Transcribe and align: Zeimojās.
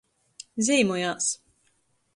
Zeimojās. 0.69 1.31